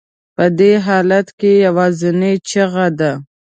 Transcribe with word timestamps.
په 0.35 0.45
دې 0.59 0.71
حالت 0.87 1.27
کې 1.39 1.51
یوازینۍ 1.65 2.33
چیغه 2.49 2.85
ده. 2.99 3.11